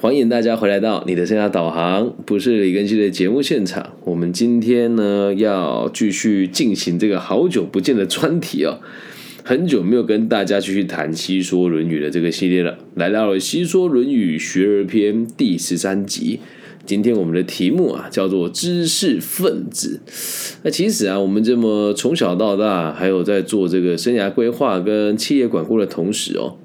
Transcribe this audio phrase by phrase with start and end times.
[0.00, 3.92] 欢迎大家回来到你的生涯导航，不是李根熙的节目现场。
[4.06, 8.80] 我们今天呢要继续进行这个好久不见的专题哦，
[9.44, 16.40] 很久没有跟大家继续谈《西说论语》的这个系列了，来到了《西说论语学而篇》第十三集。
[16.86, 20.00] 今天我们的题目啊叫做“知识分子”。
[20.64, 26.56] 那其实啊，我们这么从小到大，还有在做这个生涯规划跟企业管顾的同时哦，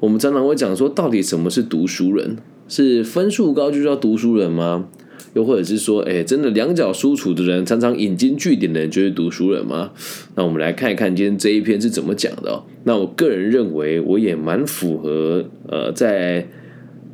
[0.00, 2.36] 我们常常会讲说，到底什么是读书人？
[2.68, 4.88] 是分数高就叫读书人吗？
[5.34, 9.90] 又或者是说，哎，真的两脚书处的人，常常引经据典的人就是读书人吗？
[10.36, 12.62] 那我们来看一看今天这一篇是怎么讲的。
[12.84, 16.46] 那我个人认为，我也蛮符合呃，在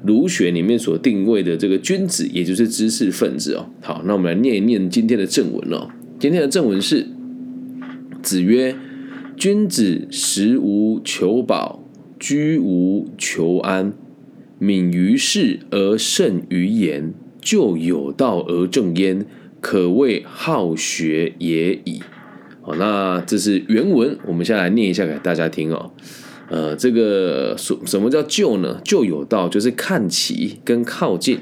[0.04, 3.70] 儒学里面所定位的这个君子，也就是知识分子哦。
[3.80, 5.88] 好，那我们来念一念今天的正文哦。
[6.18, 7.06] 今天的正文是：
[8.20, 8.76] 子曰
[9.38, 11.82] ：“君子食无求饱，
[12.18, 13.94] 居无求安。”
[14.62, 19.24] 敏于事而慎于言，就有道而正焉，
[19.58, 22.02] 可谓好学也已。
[22.60, 25.92] 好，那这是原文，我们先来念一下给大家听哦。
[26.50, 28.82] 呃，这个什什么叫就呢？
[28.84, 31.38] 就有道就是看齐跟靠近。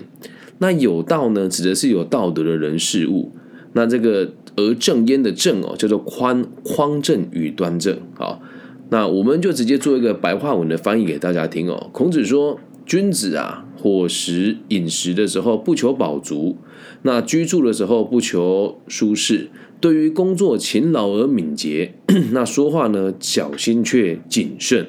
[0.58, 3.34] 那有道呢，指的是有道德的人事物。
[3.72, 7.98] 那这个而正焉的正哦，叫做宽匡正与端正。
[8.14, 8.40] 好，
[8.90, 11.90] 那我们就直接做一个白话文的翻译给大家听哦。
[11.92, 12.60] 孔子说。
[12.88, 16.56] 君子啊，伙食饮食的时候不求饱足，
[17.02, 19.50] 那居住的时候不求舒适。
[19.78, 21.92] 对于工作勤劳而敏捷，
[22.32, 24.86] 那说话呢小心却谨慎。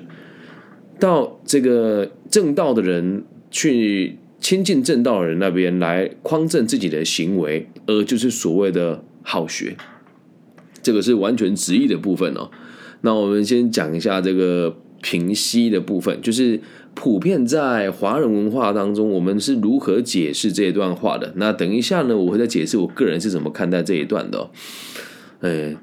[0.98, 9.76] 到这个正道的人去亲近正道的人那边来匡正自己的行为，而就是所谓的好学。
[10.82, 12.50] 这个是完全直译的部分哦。
[13.02, 16.62] 那我们先讲一下这个平息的部分，就是。
[16.94, 21.32] 普遍在华人文化当中，我们是如何解释这一段话的？
[21.38, 24.50] 那等一下呢，我会再解释我个人是怎么看待这一段的。
[25.40, 25.74] 呃，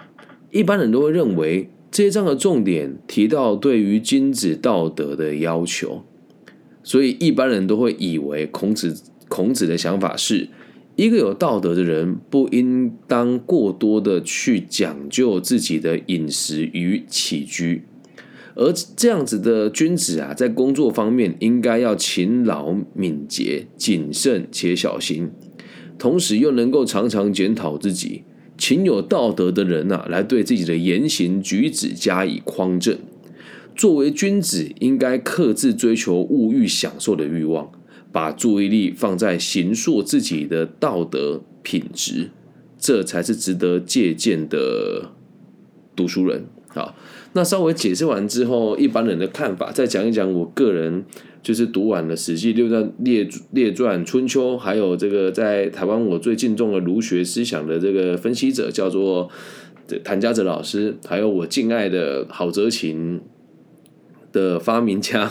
[0.50, 6.04] 一般人都会认为这一章的重点提到对于君子道德的要求，
[6.82, 10.50] 所以一般人都会以为孔子孔子的想法是
[10.96, 17.84] 一个有道德的人不应当过多的去讲究自己的饮食与起居。
[18.56, 25.30] 而这样子的君子啊，在工作方面应该要勤劳、敏捷、谨慎且小心，
[25.98, 28.24] 同时又能够常常检讨自己，
[28.56, 32.98] 勤有道德的人呐，来对自己的言行举止加以匡正。
[33.74, 37.70] 作为君子，应该克制追求物欲享受的欲望，
[38.10, 42.30] 把注意力放在行塑自己的道德品质，
[42.78, 45.12] 这才是值得借鉴的
[45.94, 46.94] 读书人啊。
[47.36, 51.04] 那稍微解释完之后，一般人的看法，再讲一讲我个人
[51.42, 59.28] 就是读完了《史记》六传列列传、春秋，还有这个在台湾我最敬重的儒学思想的这个分析者，叫做
[60.02, 63.20] 谭家泽老师，还有我敬爱的郝泽琴
[64.32, 65.30] 的发明家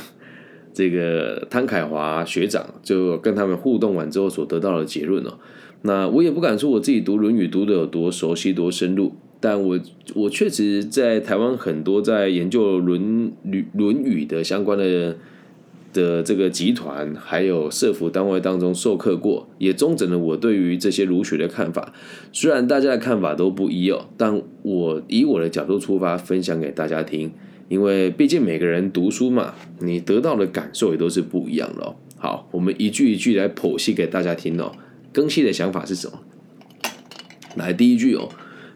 [0.76, 5.40] 这个汤凯华学长，就跟他们互动完之后所得到的结论哦。
[5.82, 9.16] 那我也不敢说我自己读《论语》读的有多熟悉、多深入。
[9.45, 9.79] 但我
[10.16, 15.16] 我确实在台湾很多在研究《论语》《论语》的相关的
[15.94, 21.94] 的这个集团，还有社服单位当中授课过，也中整了我对于这些儒学的看法。
[22.33, 27.31] 虽然大家的看法都不一哦，但我以我的角度出发，分享给大家听。
[27.69, 31.95] 因为毕竟每个人读书嘛，你得到的感受也都是不一样的。
[32.17, 34.72] 好，我们一句一句来剖析给大家听哦。
[35.13, 36.19] 更新的想法是什么？
[37.57, 38.27] 来，第一句哦。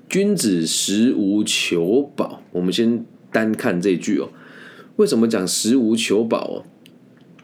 [0.10, 4.30] 君子食无求饱，我们先单看这句哦。
[4.96, 6.66] 为什么讲食无求饱哦？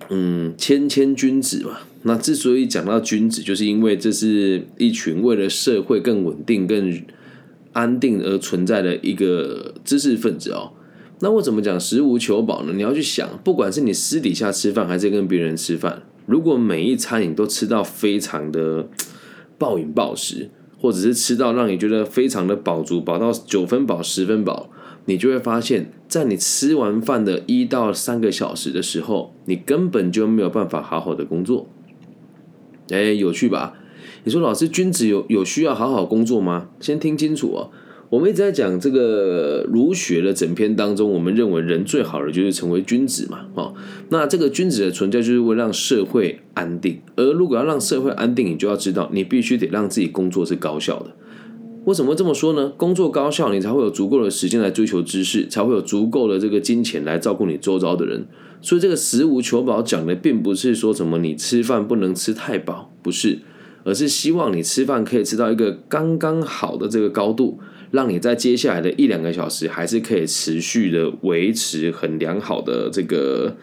[0.10, 1.78] 嗯，谦谦君子嘛。
[2.02, 7.04] 那之所以讲到君子，就是因为这是一群为了社会更稳定、更
[7.74, 10.72] 安定而存在的一个知识分子哦。
[11.20, 12.74] 那为什么讲食无求饱呢？
[12.74, 18.88] 你要去想，不管是你私底下吃饭，还是跟别人吃饭，如果每一餐你都吃到非常的
[19.60, 20.50] 暴饮暴食。
[20.86, 24.70] 或者是吃到让你觉得非常的饱足，饱到九分饱、十分饱，
[25.06, 31.68] 你就会发现，在你吃完饭的一到三个小时的时候，你根本就没有办法好好的工作。
[32.92, 33.74] 哎，有趣吧？
[34.26, 36.70] 你说老师，君子有有需要好好工作吗？
[36.80, 37.72] 先听清楚哦。
[38.10, 43.74] 我们一直在讲这个儒学的整篇当中，我们认为人最好的就是成为君子嘛，哦，
[44.10, 51.12] 那这个君子的存在就是为让社会安定，而如果要让社会安定，你就要知道，你必须得让自己工作是高效的。
[51.86, 52.72] 为什么这么说呢？
[52.78, 58.26] 工作高效，你才会有足够的时间来追求知识，才会有足够的这个金钱来照顾你周遭的人。
[58.62, 63.38] 所以这个食无求饱讲的，并不是说什么你吃饭不能吃太饱，不是，
[63.84, 67.60] 而是希望你吃饭可以吃到一个刚刚好的这个高度，
[67.96, 73.56] 让你在接下来的一两个小时还是可以持续的维持很良好的这个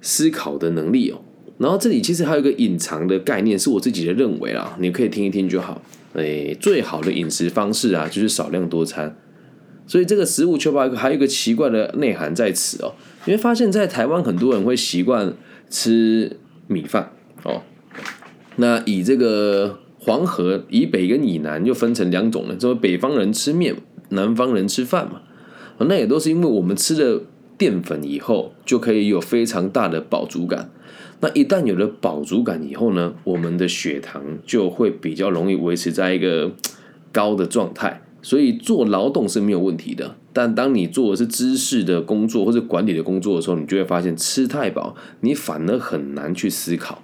[0.00, 1.20] 思考的能力哦。
[1.58, 5.82] 然后这里其实还有一个隐藏的概念，是我自己的认为啦，你可以听一听就好。
[6.14, 9.16] 诶，最好的饮食方式啊，就是少量多餐。
[9.86, 12.94] 所以这个食物缺乏还有一个奇怪的内涵在此哦。
[13.24, 15.34] 你会发现在台湾很多人会习惯
[15.68, 16.38] 吃
[16.68, 17.10] 米饭
[17.42, 17.62] 哦。
[18.56, 23.76] 那以这个黄河以北跟以南又分成两种了，这北方人吃面，
[24.08, 25.20] 南方人吃饭嘛。
[25.80, 27.22] 那也都是因为我们吃了
[27.58, 30.70] 淀粉以后，就可以有非常大的饱足感。
[31.20, 36.52] 那一旦有了饱足感以后呢，我们的血糖就会比较容易维持在一个
[37.12, 40.16] 高的状态，所以做劳动是没有问题的。
[40.32, 47.02] 但当你做的是知识的工作或者管理的工作的时候，你就会发现吃太饱，你反而很难去思考，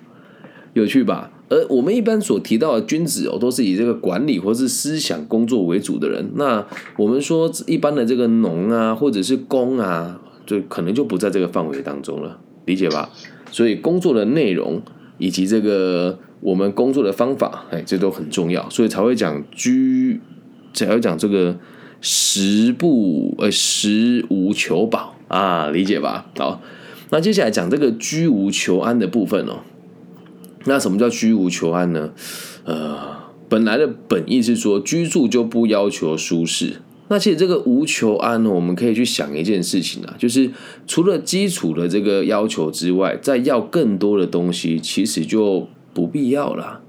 [0.72, 1.32] 有趣吧？
[1.48, 6.30] 而我们一般所提到的君子哦，都是以这个管理或是思想工作为主的人。
[6.36, 13.10] 那我们说一般的这个农啊，或者是工啊，就可能就不在这个范围当中了，理解吧？
[13.50, 14.80] 所以工作的内容
[15.18, 20.20] 以及这个我们工作的方法，哎，这都很重要，所以才会讲居，
[20.72, 21.56] 才会讲这个
[22.00, 26.26] 食不呃食无求饱啊，理解吧？
[26.38, 26.60] 好，
[27.10, 29.58] 那接下来讲这个居无求安的部分哦。
[30.64, 32.12] 那什么叫居无求安呢？
[32.64, 32.98] 呃，
[33.48, 36.76] 本来的本意是说居住就不要求舒适。
[37.08, 40.50] 那其实这个无求安呢，我们可以去想一件事情啊，就是
[40.86, 46.80] 除了基础的这个要求之外，再要更多的东西，其实就不必要了。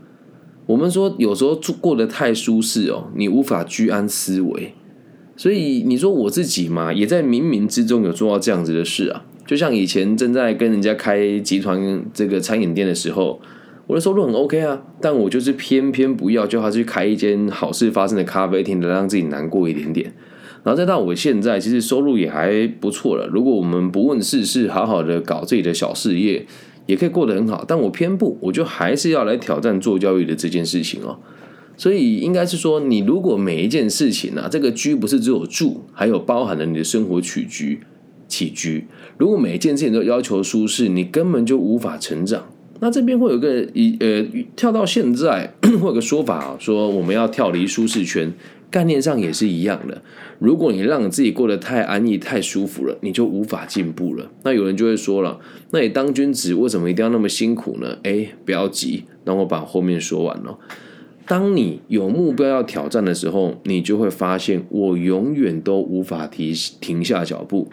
[0.68, 4.74] 我们说有时候住过得太舒适哦，你无法居安思危。
[5.36, 9.26] 所以你说我自己嘛，也在冥冥之中有做到这样子的事啊。
[9.46, 13.42] 就像以前正在跟人家开集团这个餐饮店的时候。
[13.88, 20.14] 我的收入很 OK 啊，但我就是偏偏不要叫他去开一间好事发生的咖啡厅，来让自己难过一点点。
[20.64, 23.28] 然后再到我现在，其实收入也还不错了。
[23.28, 26.48] 如果我们不问世事，好好的搞自己的小事业，
[26.88, 27.64] 也可以过得很好。
[27.68, 31.20] 但我偏不，我就还是要来挑战做教育的这件事情哦。
[31.78, 37.82] 所以应该是说，你如果每一件事情啊，这个居不是只有住，还有包含了你的生活起居
[38.28, 38.88] 起居。
[39.20, 42.48] 如果每一件事情都要求舒适，你根本就无法成长。
[42.80, 44.26] 那这边会有个一呃
[44.56, 48.34] 跳到现在 会有个说法啊，说我们要跳离舒适圈，
[48.70, 50.02] 概念上也是一样的。
[50.40, 54.30] 如果你让自己过得太安逸、太舒服了，你就无法进步了。
[54.44, 55.40] 那有人就会说了，
[55.72, 57.98] 那你当君子为什么一定要那么辛苦呢？
[58.04, 60.58] 哎，不要急，让我把后面说完了。
[61.26, 67.70] 当你有目标要挑战的时候，你就会发现，我永远都无法停停下脚步。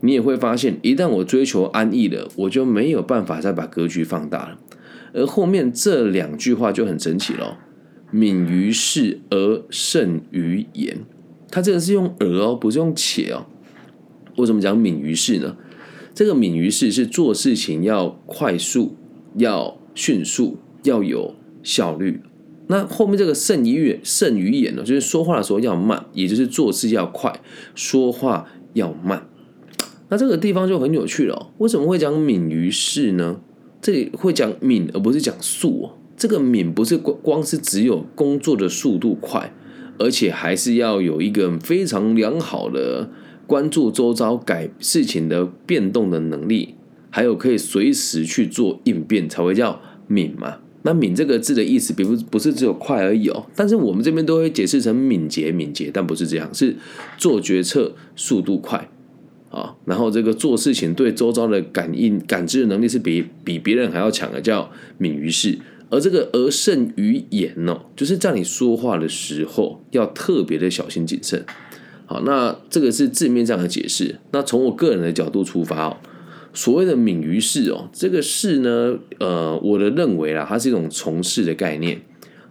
[0.00, 4.58] 你也会发现，一旦我追求安逸了，我就没有办法再把格局放大了。
[5.12, 7.58] 而后面这两句话就很神奇了
[8.10, 10.98] ：“敏于事而慎于言。”
[11.50, 13.46] 它这个是用“而”哦，不是用“且”哦。
[14.36, 15.56] 为什么讲敏于事呢？
[16.14, 18.96] 这个敏于事是做事情要快速、
[19.36, 22.20] 要迅速、要有效率。
[22.68, 27.40] 那后面这个“慎于慎于言”呢，就是说话的时候要慢，也就是做事要快，
[27.74, 29.26] 说话要慢。
[30.08, 33.40] 那这个地方就很有趣了，为什么会讲敏于事呢？
[33.82, 35.90] 这里会讲敏而不是讲速哦。
[36.16, 39.52] 这个敏不是光光是只有工作的速度快，
[39.98, 43.10] 而且还是要有一个非常良好的
[43.46, 46.74] 关注周遭改事情的变动的能力，
[47.10, 50.58] 还有可以随时去做应变，才会叫敏嘛。
[50.82, 53.44] 那敏这个字的意思，并不不是只有快而已哦。
[53.54, 56.76] 但是我们这边都会解释成敏捷，敏捷，但不是这样，是
[57.18, 58.88] 做决策速度快。
[59.56, 65.58] 啊，然后这个做事情对周遭的感应、感知的能力是比比别人还要强的，叫敏于事。
[65.88, 71.42] 而这个而慎于言哦，就是在你说话的时候要特别的小心谨慎。
[72.04, 74.16] 好，那这个是字面上的解释。
[74.32, 75.96] 那从我个人的角度出发哦，
[76.52, 82.02] 所谓的敏于事哦，这个事呢，呃，我的认为啦，它是一种从事的概念。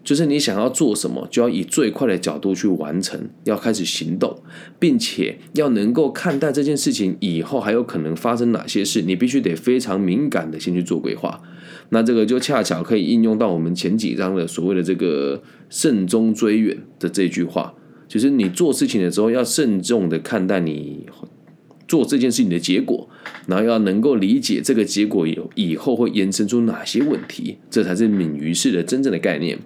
[0.05, 4.37] 就是你想要做什么，就要以最快的角度去完成，要开始行动，
[4.79, 11.41] 并且要能够看待这件事情以后还有可能发生哪些事，你必须得非常敏感的先去做规划。
[11.89, 17.73] 那这个就恰巧可以应用到我们前几章的所谓的这个慎终追远的这句话，
[18.07, 21.07] 就是你做事情的时候要慎重的看待你
[21.87, 23.07] 做这件事情的结果，
[23.47, 29.59] 然后要能够理解这个结果有以后会延伸出哪些问题，这才是敏于事的真正的概念。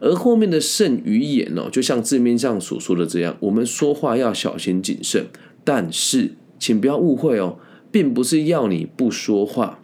[0.00, 5.26] 而后面的慎于言哦，就像字面上所说的这样，我们说话要小心谨慎。
[5.64, 7.58] 但是，请不要误会哦，
[7.90, 9.78] 并不是要你不说话，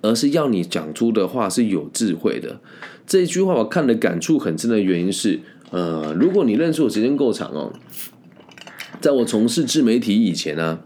[0.00, 2.60] 而是要你讲出的话是有智慧的。
[3.04, 7.72] 这一句话我看的感触很深的原因是，呃，如果你认识我时间够长哦，
[9.00, 10.80] 在我从事自媒体以前呢，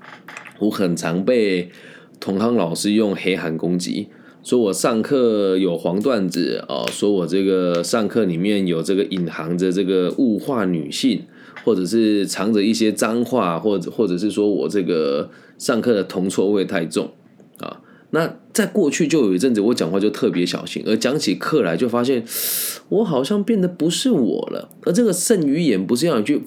[0.61, 1.71] 我很常被
[2.21, 4.09] 同行老师用黑函攻击。
[4.45, 11.23] 说我上课有黄段子哦，说我这个上课里面有这个隐含着这个物化女性，
[11.65, 17.11] 或者是藏着一些脏话，或者或者是说我这个上课的铜臭味太重
[17.59, 17.81] 啊。
[18.11, 22.23] 那在过去就有一阵子我讲话就特别小心，而讲起课来就发现
[22.91, 24.69] 我好像变得不是我了。
[24.83, 26.41] 而这个慎于言不是要你去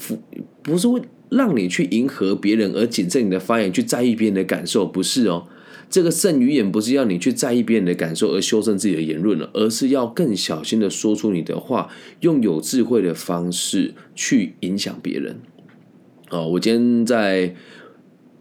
[0.61, 5.47] 不是为让你去迎合别人而谨慎你的发言，去在意别人的感受，不是哦。
[5.89, 15.39] 这个慎于言不是要你去在意别人的感受而修正自己的言论了，而是要更小心的说出你的话，用有智慧的方式去影响别人。
[16.29, 17.55] 哦，我今天在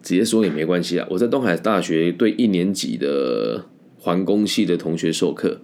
[0.02, 1.06] 直接说也没关系啊。
[1.10, 3.66] 我在东海大学对一年级的
[3.96, 5.60] 环工系的同学授课，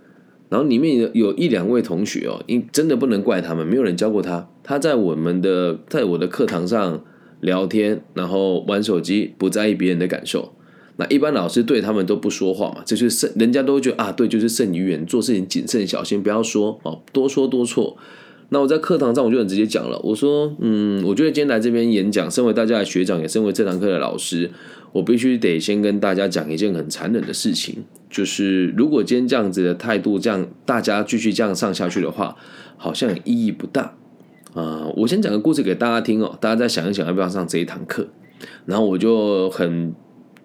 [0.48, 4.48] 然后里面有有一两位同学哦，因真的不能怪他们，没有人教过他。
[4.62, 7.04] 他在我们的在我的课堂上
[7.42, 10.54] 聊天，然后玩手机，不在意别人的感受。
[10.96, 17.96] 那一般老师对他们都不说话嘛，这就是慎，人家都会觉得啊，对，就是慎于远，做事情谨慎小心，不要说哦，多说多错。
[18.50, 24.50] 那我在课堂上我就很直接讲了，我说，嗯，我觉得今天来这边演讲，身为大家的学长，也身为这堂课的老师，
[24.92, 32.36] 我必须得先跟大家讲一件很残忍的事情，就是如果今天这样子的态度，这样大家继续这样上下去的话，
[32.76, 33.96] 好像意义不大
[34.54, 34.90] 啊。
[34.96, 38.08] 我先讲个故事给大家听哦，大家再想一想要不要上这一堂课，
[38.66, 39.94] 然后我就很。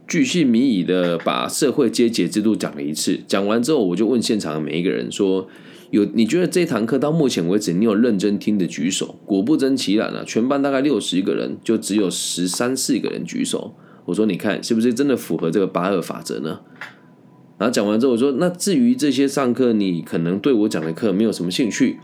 [0.10, 5.46] 巨细靡遗的把社会阶级制度讲了一次，讲完之后，我就问现场的每一个人说
[5.92, 13.76] ：“有你觉得这堂课到目前为止，你有认真听的举手？”果不真其然啊，全班大概六十个人，就只有十三四个人举手。
[14.06, 16.62] 我说：“你看是不是真的符合这个八二法则呢？”
[17.60, 22.00] 然后讲完之后，我说：“那至于这些上课你可能对我讲的课没有什么兴趣，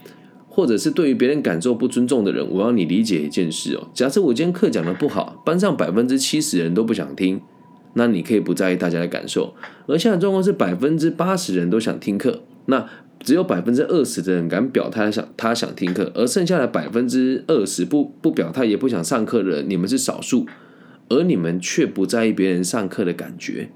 [0.56, 3.88] 或者是对于别人感受不尊重的人，我要你理解一件事哦。
[3.92, 7.42] 假设我今天课讲的不好，班上百分之七十人都不想听。”
[7.96, 9.54] 那你可以不在意大家的感受，
[9.88, 12.88] 而现在状况是百分之八十人都想听课，那
[13.20, 20.48] 只有百分之二十的人敢表态想他想听课，而剩下的百分之二十不不表态也不想上课的人，你们是少数，
[21.10, 23.70] 而你们却不在意别人上课的感觉。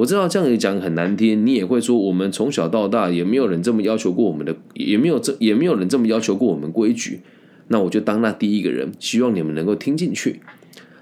[0.00, 7.20] 我知道这样子讲很难听，你也会说我们从小到大也没有人这么要求过我们的，也没有这也没有人这么要求过我们规矩。
[7.68, 10.40] 那我就当那第一个人，希望你们能够听进去。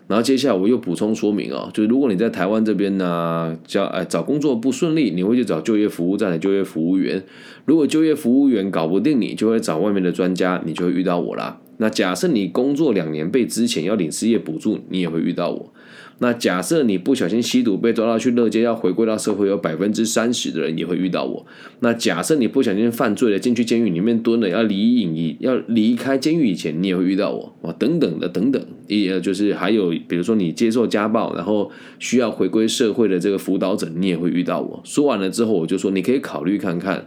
[0.08, 7.20] 然后接下来我又补充说明啊，就是如果你在台湾这边呢，叫哎找工作不顺利，你会去找就业服务站的就业服务员；
[7.66, 11.60] 如果就业服务员搞不定你，就会找外面的专家，你就会遇到我啦。
[11.76, 15.72] 那假设你工作两年被之前要领失业补助，你也会遇到我。
[16.20, 21.46] 那假设你不小心吸毒被抓到去乐街，要回归到社会，有百分之三十的人也会遇到我。
[21.78, 31.70] 那假设你不小心犯罪了，进去监狱里面蹲了，要离隐要离开监狱以前，你也会遇到我啊，等等的等等，也就是还有比如说你接受家暴，然后
[32.00, 34.80] 需要回归社会的这个辅导者，你也会遇到我。
[34.84, 37.06] 说完了之后，我就说你可以考虑看看，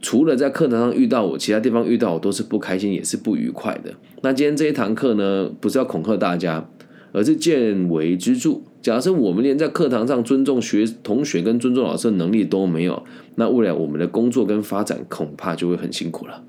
[0.00, 3.92] 除了在课堂上遇到我，其他地方遇到我都是不开心，也是不愉快的。
[4.22, 6.70] 那今天这一堂课呢，不是要恐吓大家。
[7.12, 8.60] 而是见微知著。
[8.82, 13.02] 假设我们连在课堂上尊重学同学跟尊重老师的能力都没有，
[13.34, 16.42] 那未来我们的工作跟发展恐怕就会很辛苦了。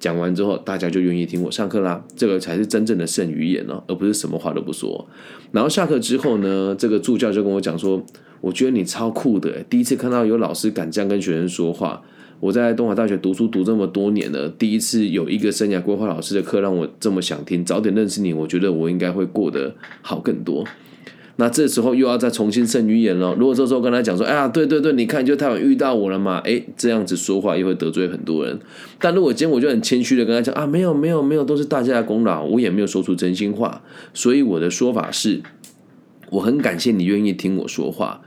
[0.00, 2.04] 讲完之后，大家就愿意听我上课啦。
[2.14, 5.06] 这个才是真正的胜于言哦，而不是什么话都不说。
[5.52, 8.04] 然后下课之后呢，这个助教就跟我讲说
[8.40, 12.02] ：“我觉得你超酷的，第一次看到有老师敢这样跟学生说话。”
[12.40, 17.64] 我在东华大学读书读这么多年了，第一次有一个生涯规划老师的课让我这么想听。
[17.64, 20.64] 早点认识你，我觉得我应该会过得好更多。
[21.36, 23.34] 那这时候又要再重新胜于言了。
[23.34, 28.56] 如果这时候跟他讲说：“哎呀，对对对，你看就太晚遇到我了嘛。”哎，这样子说话又会得罪很多人。
[29.00, 33.82] 但如果今天我就很谦虚的跟他讲：“啊，没有没有没有，都是大家的功劳，我也没有说出真心话。”
[34.14, 35.42] 所以我的说法是，
[36.30, 38.20] 我很感谢你愿意听我说话。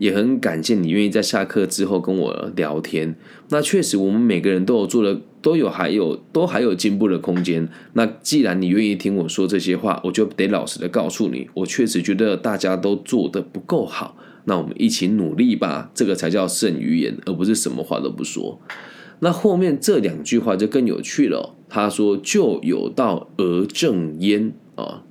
[0.00, 3.14] 也很感谢你愿意在下课之后跟我聊天。
[3.50, 7.68] 那确实，我们每个人都有做的，都有还有都还有进步的空间。
[7.92, 14.16] 那既然你愿意听我说这些话，我就得老实的告诉你，我确实觉得大家都做的不够好。
[14.46, 18.58] 那我们一起努力吧，这个才叫胜于言，而不是什么话都不说。
[19.20, 21.54] 那后面这两句话就更有趣了。
[21.68, 25.04] 他说：“就有道而正焉啊。”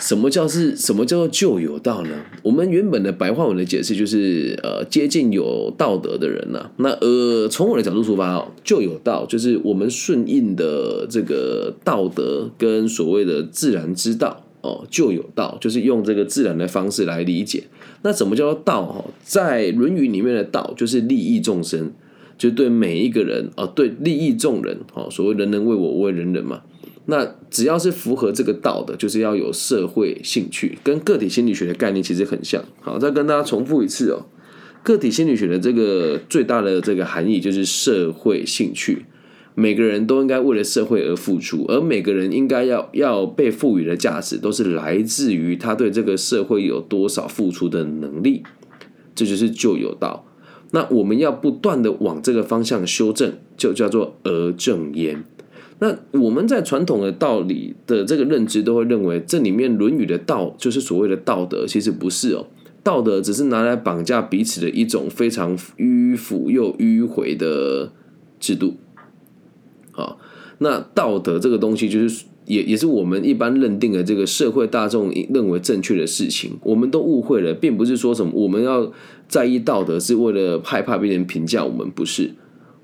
[0.00, 2.10] 什么叫是什么叫做旧有道呢？
[2.42, 6.70] 我们原本的白话文的解释就是呃接近有道德的人呐。
[6.78, 14.84] 那呃从我的角度出发哦，旧有道就是我们顺应的这个道德跟所谓的自然之道哦。
[14.90, 17.64] 旧有道就是用这个自然的方式来理解。
[18.02, 18.86] 那什么叫做道？
[18.86, 21.92] 哈，在《论语》里面的道就是利益众生，
[22.38, 26.62] 就对每一个人哦，对利益众人哦，所谓人人为我，我为人人嘛。
[27.06, 32.62] 那只要是符合这个道的，就是要有社会兴趣，跟个体心理学的概念其实很像。
[32.80, 34.26] 好，再跟大家重复一次哦，
[34.82, 39.06] 个体心理学的这个最大的这个含义就是社会兴趣。
[39.56, 48.44] 每个人都应该为了社会而付出，而每个人应该要要被赋予的价值，都是来自于他对这个社会有多少付出的能力。
[49.14, 50.24] 这就是旧有道。
[50.70, 55.24] 那我们要不断的往这个方向修正，就叫做而正焉。
[55.80, 62.46] 那我们在传统的道理的这个认知，都会认为这里面《论语》的道就是所谓的道德，其实不是哦。
[62.82, 67.92] 道德只是拿来绑架彼此的一种非常迂腐又迂回的
[68.38, 68.74] 制度。
[69.90, 70.18] 好，
[70.58, 78.90] 那道德这个东西，就是也也是我们一般认定的这个社会大众认为正确的事情，我们都误会了，并不是说什么我们要
[79.28, 82.32] 在意道德是为了害怕别人评价我们，不是。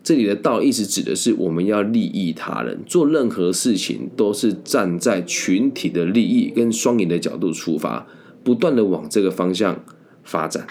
[0.06, 8.06] 这里的道意思指的是我们要利益他人，做任何事情都是站在群体的利益跟双赢的角度出发，
[8.44, 9.84] 不断的往这个方向
[10.22, 10.64] 发展，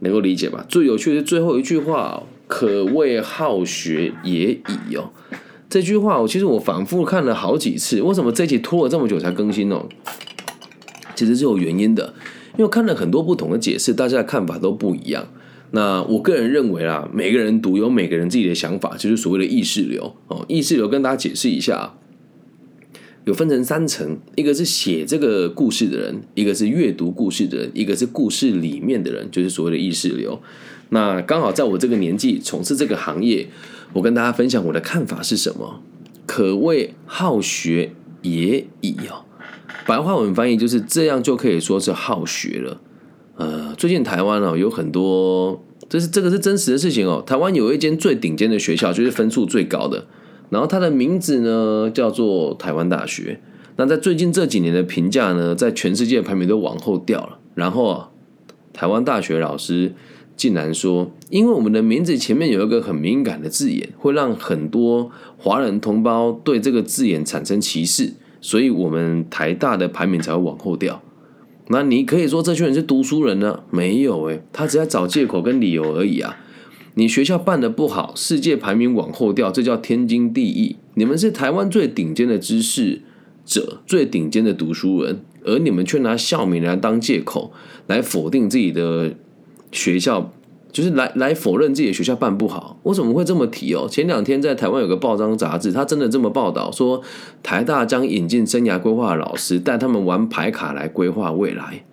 [0.00, 0.62] 能够理解吧？
[0.68, 5.08] 最有趣的最后一句话，可谓好学也已哦。
[5.70, 9.86] 这句话我其实我反复看了好几次，为什么这集拖了这么久才更新呢？
[11.14, 12.12] 其实是有原因的，
[12.58, 15.26] 因为看了很多不同的解释，大家的看法都不一样。
[15.72, 20.44] 那我个人认为啦，每个人独有每个人自己的想法，就是所谓的意识流哦。
[20.48, 21.94] 意识流跟大家解释一下，
[23.24, 30.40] 有分成三层：一个是写这个故事的人，一个是阅读故事的人，一个是故事里面的人，就是所谓的意识流。
[30.88, 33.46] 那刚好在我这个年纪从事这个行业，
[33.92, 35.82] 我跟大家分享我的看法是什么？
[36.26, 39.24] 可谓好学也已哦。
[39.86, 42.80] 白话文翻译就是这样，就可以说是好学了。
[43.40, 47.24] 呃，最近台湾哦有很多，这是这个是真实的事情哦。
[47.26, 50.04] 台湾有一间最顶尖的学校，就是分数最高的，
[50.50, 53.40] 然后它的名字呢叫做台湾大学。
[53.76, 57.38] 那在最近这几年的评价呢，在全世界排名都往后掉了。
[57.54, 58.10] 然后啊，
[58.74, 59.94] 台湾大学老师
[60.36, 68.12] 竟然说，因为我们的名字前面有一个很敏感的字眼，会让很多华人同胞对这个字眼产生歧视，
[68.42, 71.00] 所以我们台大的排名才会往后掉。
[71.72, 73.60] 那你可以说这群人是读书人呢？
[73.70, 76.36] 没有诶，他只在找借口跟理由而已啊！
[76.94, 80.76] 你学校办的不好，世界排名往后掉，这叫天经地义。
[80.94, 83.02] 你们是台湾最顶尖的知识
[83.46, 87.52] 者，最顶尖的读书人，而你们却拿校名来当借口，
[87.86, 89.14] 来否定自己的
[89.70, 90.32] 学校。
[90.72, 93.86] 就是来来否认自己的学校办不好，我怎么会这么提哦？
[93.88, 97.02] 前两天在台湾有个报章杂志，他真的这么报道说，
[97.42, 101.84] 台大将引进生涯规划老师，带他们玩牌卡来规划未来。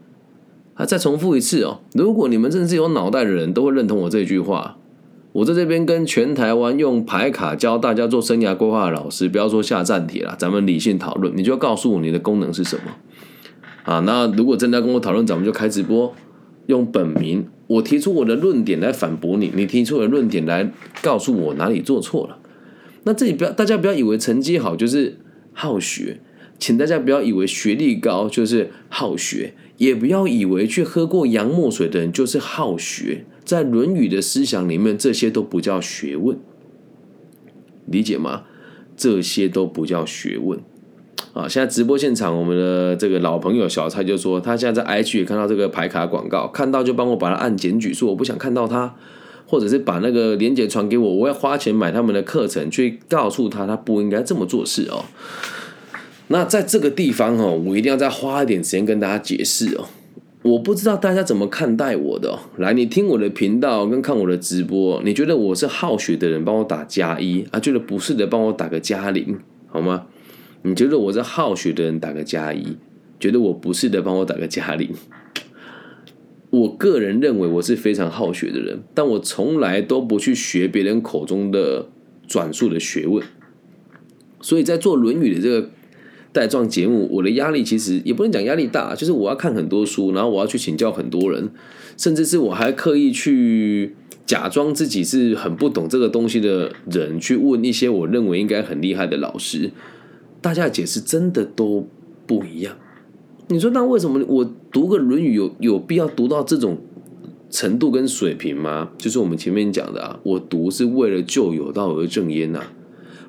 [0.75, 4.77] 啊，再重复一次哦，如果你们真的是有脑袋的人，都会认同我这句话。
[5.33, 12.91] 我在这边跟全台湾用牌卡教大家做生涯规划的老师，不要说下站帖了，咱们理性讨论，你就要告诉我你的功能是什么。
[13.83, 16.13] 啊，那如果真的要跟我讨论，咱们就开直播。
[16.67, 22.39] 用本名，我提出我的论点来反驳你，你提出的论点来告诉我哪里做错了。
[23.03, 25.17] 那这里不要，大家不要以为成绩好就是
[25.53, 26.19] 好学，
[26.57, 33.25] 请大家不要以为学历高就是好学，也不要以为去喝过洋墨水的人就是好学。
[33.43, 36.37] 在《论语》的思想里面，这些都不叫学问，
[37.85, 38.43] 理解吗？
[38.97, 40.59] 这些都不叫学问。
[41.37, 41.47] 啊！
[41.47, 48.95] 现在直播现场，我们的这个老朋友小蔡就说，他现在在 IG 也看到这个牌卡广告，看到就帮我把它按检举，说我不想看到他，
[49.45, 55.05] 或者是把那个链接传给我，我要花钱买他们的课程，去告诉他他不应该这么做事哦。
[56.29, 59.85] 那在这个地方哦，我一定要再花一点时间跟大家解释哦。
[60.43, 67.59] 我不知道大家怎么看待我的，来，你听我的频道跟看我的直播，你觉得我是好学的人，帮我打加一啊？
[67.59, 70.05] 觉得不是的，帮我打个加零，好吗？
[70.67, 72.75] 你觉得我是好学的人，打个加一；
[73.21, 74.89] 觉得我不是的，帮我打个加零。
[76.49, 81.87] 我个人认为我是非常好学的人，但我从来都不去学别人口中的
[82.27, 83.25] 转述的学问。
[84.41, 85.69] 所以在做《论语》的这个
[86.33, 91.49] 带状节目，我的压力其实也不能讲压力大，就是我要看很多书，然后我要去请教很多人，
[91.95, 99.71] 甚至是我还刻意去假装自己是很不懂这个东西的人，去问一些我认为应该很厉害的老师。
[100.41, 101.87] 大家的解释真的都
[102.25, 102.75] 不一样，
[103.47, 106.77] 你说那为什么我读个《论语》有有必要读到这种
[107.49, 108.91] 程度跟水平吗？
[108.97, 112.61] 就是我们前面讲的啊，我读是为了救有道而正焉呐。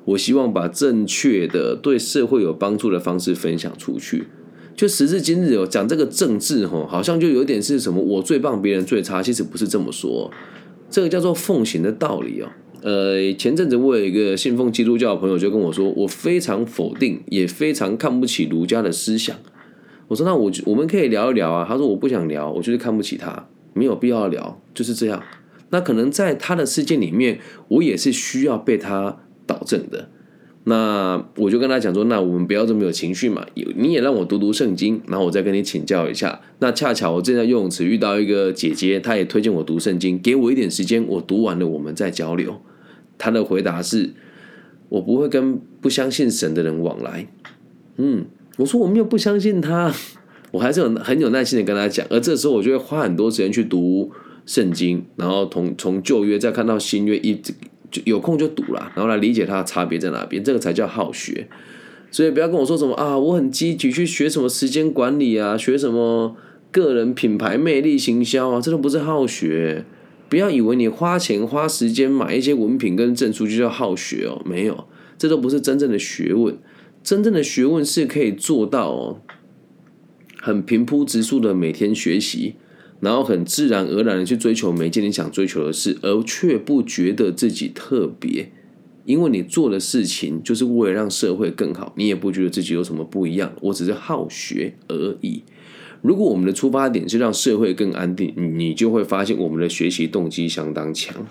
[0.05, 4.27] 我希望把正确的、对社会有帮助的方式分享出去。
[4.75, 9.21] 就时至今日哦，讲这个政治吼，好像就有点是什么我最棒，别人最差。
[9.21, 10.31] 其实不是这么说，
[10.89, 12.47] 这个叫做奉行的道理哦。
[12.81, 19.35] 呃，前阵子我有一个信奉基督教的朋友就跟我说，我非常否定，也非常看不起儒家的思想。
[20.07, 21.65] 我说那我我们可以聊一聊啊。
[21.67, 25.21] 他说我不想聊，我就是看不起他，没有必要聊，就是这样。
[25.71, 30.09] 那可能在他的世界里面，我也是需要被他导正的。
[30.65, 33.45] 那我就跟他讲说，那我们不要这么有情绪嘛，
[33.75, 36.41] 你也让我读读圣经，然后我再跟你请教一下。
[36.59, 42.61] 那恰巧我正在游泳池遇到一个姐姐，她也推荐我读圣经，给我一点时间，我读完了我们再交流。
[43.17, 44.11] 她的回答是，
[44.89, 47.27] 我不会跟不相信神的人往来。
[47.95, 48.25] 嗯，
[48.57, 49.91] 我说我没有不相信他，
[50.51, 52.05] 我还是有很有耐心的跟他讲。
[52.09, 54.11] 而这时候我就会花很多时间去读
[54.45, 57.53] 圣经，然后从从旧约再看到新约一直。
[57.91, 61.47] 就有空就读了，然后来理解它的差别在哪边，这个才叫好学。
[62.11, 66.35] 所以不要跟我说什么啊，我很积极去学什么时间管理啊，学什么
[66.71, 69.85] 个人品牌魅力行销啊，这都不是好学。
[70.27, 74.85] 不要以为你花钱花时间买一些文凭跟证书就叫好学哦，没有，
[75.17, 76.57] 这都不是真正的学问。
[77.03, 79.21] 真正的学问是可以做到哦，
[80.37, 82.55] 很平铺直述的每天学习。
[82.99, 88.51] 然后很自然而然的去追求每件你想追求的事，而却不觉得自己特别，
[89.05, 93.53] 因为你做的事情就是为了让社会更好，你也不觉得自己有什么不一样。
[93.61, 95.43] 我只是好学而已。
[96.01, 101.25] 如果我们的出发点是让社会更安定，你就会发现我们的学习动机相当强。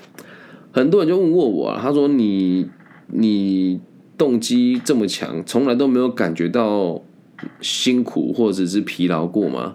[0.71, 2.67] 很多人就问过我啊，他说：“你
[3.07, 3.81] 你
[4.19, 7.03] 动机这么强，从来都没有感觉到
[7.61, 9.73] 辛苦或者是疲劳过吗？”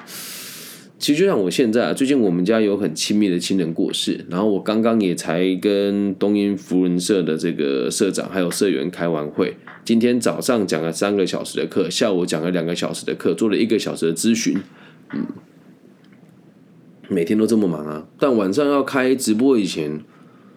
[1.03, 14.57] 其实就像我现在啊，最近我们家有很亲密的亲人过世，然后我刚刚也才跟东英福人社的这个社长还有社员开完会，今天早上讲了三个小时的课，下午讲了两个小时的课，做了一个小时的咨询，
[15.13, 15.25] 嗯，
[17.09, 19.99] 每天都这么忙啊，但晚上要开直播以前，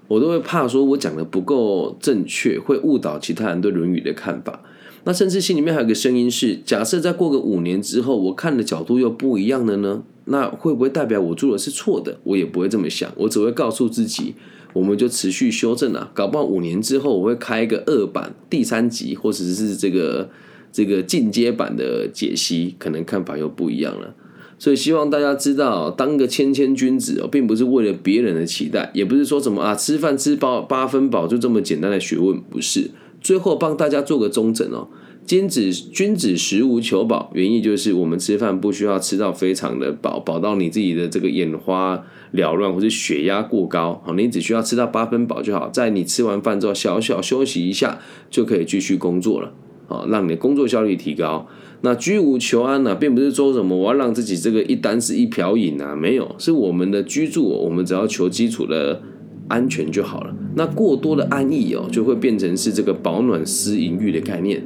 [0.06, 4.62] 我都会怕说我讲的不够正确，会误导其他人对《论语》的看法。
[5.02, 10.04] 那甚至心里面还有个声音是：假设再过个五年之后，我看的角度又不一样了呢？
[10.26, 12.18] 那会不会代表我做的是错的？
[12.24, 14.34] 我也不会这么想，我只会告诉自己，
[14.72, 16.10] 我们就持续修正啊。
[16.12, 20.28] 搞不好五年之后，我会开一个二版、第三集，或者是这个
[20.72, 24.14] 这个进阶版的解析，可能看法又不一样了。
[24.58, 32.90] 所以希望大家知道，当个谦谦君子哦，并不是为了别人的期待，也不是说什么啊，吃饭吃饱八分饱就这么简单的学问，不是。
[33.20, 34.88] 最后帮大家做个中诊哦，
[35.26, 42.00] 君子君子食无求饱，原意就是我们吃饭不需要吃到非常的饱，饱到你自己的这个眼花
[42.32, 47.98] 缭乱或者血压过高，好，你只需要吃到八分饱就好，在你吃完饭之后小小休息一下
[48.30, 49.52] 就可以继续工作了，
[49.88, 51.48] 好，让你的工作效率提高。
[51.80, 59.02] 那居无求安呢，并不是说什么我要让自己这个一单是一瓢饮啊，没有，是我们的居住，我们只要求基础的。
[59.48, 60.34] 安全就好了。
[60.56, 64.60] 那过多的安逸哦，就会变成是这个保暖思淫欲的概念。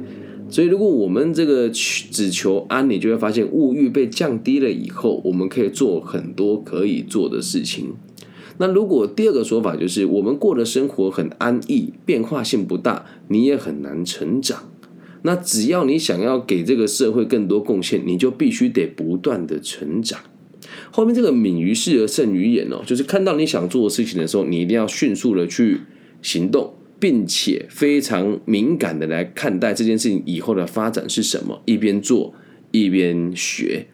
[0.51, 7.93] 所以，如果我们这个只求安，你就会发现物欲被降低了以后，我们可以做很多可以做的事情。
[8.57, 14.69] 那如果第二个说法就是，我们过的生活很安逸，变化性不大，你也很难成长。
[15.23, 20.19] 那只要你想要给这个社会更多贡献，你就必须得不断的成长。
[20.91, 25.81] 后面这个敏于事而胜于言哦，就是看到你想做的事情的时候，你一定要迅速的去
[26.21, 32.35] 行动，并且非常敏感的来看待这件事情以后的发展是什么，一边做
[32.69, 33.87] 一边学，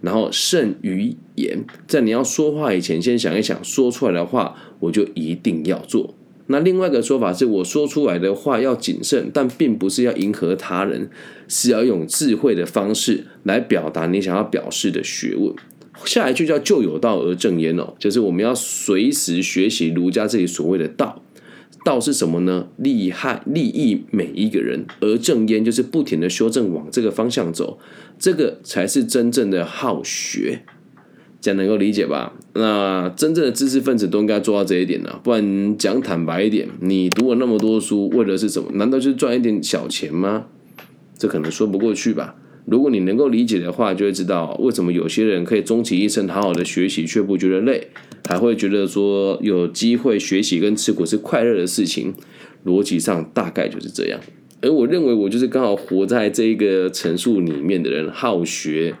[0.00, 6.14] 然后慎于言，在你要说话以前，先想一想说出来的话，我就一定要做。
[6.46, 11.10] 那另外一个说法是，我说出来的话要谨慎，但并不是要迎合他人，
[11.46, 15.54] 是要用智慧的方式来表达你想要表示的学问。
[16.06, 21.22] 下一句叫“就有道而正焉”哦，就是我们要随时学习儒家这里所谓的道。
[21.84, 22.68] 道是什么呢？
[22.76, 27.78] 利害利益每一个人，而正焉就是不停的修正往这个方向走，
[28.18, 30.62] 这个才是真正的好学。
[31.40, 32.32] 这样能够理解吧？
[32.54, 38.70] 那真正的知识分子都应该做到这一点呢，不然讲坦白一点，你读了那么多书，为的是什么？
[38.72, 40.46] 难道就赚一点小钱吗？
[41.18, 42.34] 这可能说不过去吧。
[42.66, 47.88] 如果你能够理解的话，就会知道为什么有些人可以终其一生好好的学习，却不觉得累，
[48.28, 52.14] 还会觉得说有机会学习跟吃苦是快乐的事情。
[52.64, 54.18] 逻辑上大概就是这样。
[54.62, 58.94] 而我认为我就是刚好活在这一个陈述里面的人，好学，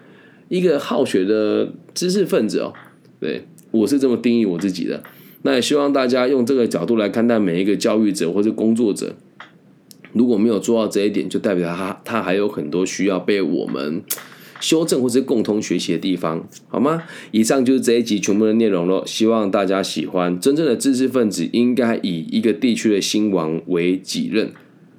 [0.50, 2.74] 一个好学的知识分子哦。
[3.18, 5.02] 对我是这么定义我自己的。
[5.40, 9.14] 那也希望大家用这个角度来看待每一个教育者或者工作者。
[10.14, 14.02] 如果没有做到这一点，就代表他他还有很多需要被我们
[14.60, 17.02] 修正或是共同学习的地方，好吗？
[17.32, 20.40] 以上就是这一集全部的内容了，希望大家喜欢。
[20.40, 24.52] 真正的知识分子应该以一个地区的兴亡为己任，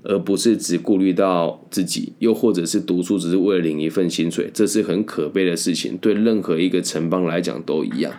[0.03, 8.13] 而不是只顾虑到自己，又或者是读书只是为了领一份薪水，这是很可悲的事情，对任何一个城邦来讲都一样。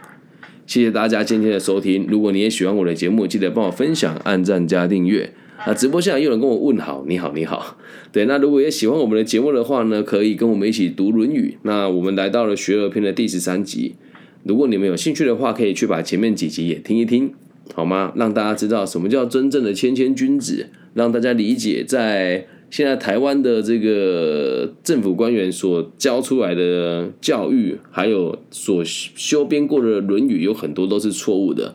[0.66, 5.32] 谢谢大家今天的收听，如果你也喜欢我的节目，记得帮我分享、按赞加订阅。
[5.66, 7.76] 啊，直播现在有人跟我问好，你好，你好。
[8.12, 11.54] 对，那如果也喜欢我们的节目的话呢，可以跟我们一起读《论语》。
[11.62, 13.96] 那我们来到了学而篇的第十三集，
[14.44, 17.34] 如果你们有兴趣的话，可以去把前面几集也听一听，
[17.74, 18.12] 好吗？
[18.14, 31.74] 让大家知道什么叫真正的谦谦君子，让大家理解在现在台湾的这个政府官员所教出来的教育，还有所修编过的《论语》，有很多都是错误的。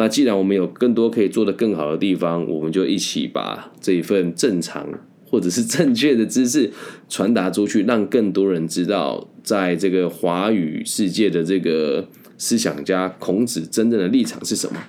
[0.00, 4.88] 那既然我们有更多可以做得更好的地方，我们就一起把这一份正常
[5.26, 6.72] 或者是正确的知识
[7.06, 12.08] 传达出去，让更多人知道，在这个华语世界的这个
[12.38, 14.82] 思想家孔子真正的立场是什么。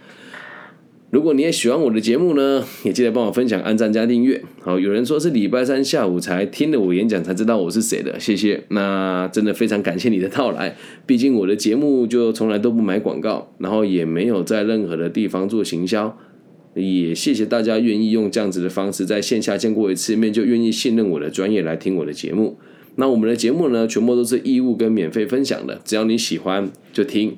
[1.12, 4.42] 如果你也喜欢我的节目呢， 也记得帮我分享、按赞加订阅。
[4.62, 8.64] 好，有人说是礼拜三下午才听了我演讲才知道我是谁的，谢谢。
[8.70, 10.78] 那真的非常感谢你的到来。
[11.06, 16.18] 毕竟我的节目就从来都不买广告，然后也没有在任何的地方做行销。
[16.76, 22.58] 也谢谢大家愿意用这样子的方式在线下见过一次面，就愿意信任我的专业来听我的节目。
[22.96, 27.36] 那我们的节目呢，全部都是义务跟免费分享的，只要你喜欢就听。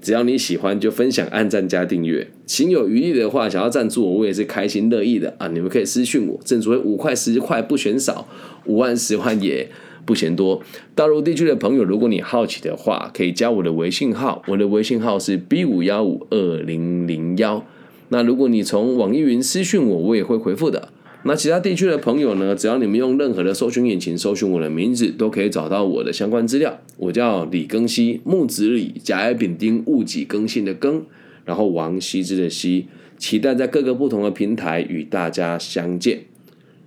[0.00, 2.28] 只要你喜欢，就分享、按赞、加订阅。
[2.46, 5.48] 心有余力的话，想要赞助我，我也是开心乐意的啊！
[5.48, 8.28] 你们可以私讯我，正所谓五块、十块不嫌少，
[8.66, 9.68] 五万、十万也
[10.04, 10.62] 不嫌多。
[10.94, 17.64] 大陆地区的朋友，如果你好奇的话，可以加我的微信号，我的微信号是 B 五幺五二零零幺。
[18.10, 20.90] 那如果你从网易云私讯我，我也会回复的。
[21.26, 22.54] 那其他地区的朋友呢？
[22.54, 26.80] 只要你们用任何的搜寻引擎搜寻我的名字，都可以找到我的相关资料。
[26.98, 31.02] 我叫李庚希，木子李，甲乙丙丁戊己庚辛的庚，
[31.44, 32.86] 然后王羲之的羲。
[33.18, 36.20] 期待在各个不同的平台与大家相见。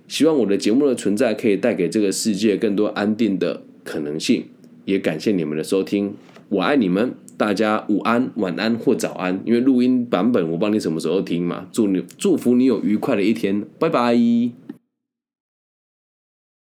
[0.08, 4.44] 希望我的节目的存在可以带给这个世界更多安定的可能性。
[4.86, 6.14] 也感谢你们的收听，
[6.48, 7.12] 我爱你们。
[7.40, 11.66] 大家午安、晚安或早安，因为录音版本我帮你什么时候听嘛？
[11.72, 14.14] 祝你祝福你有愉快的一天，拜拜。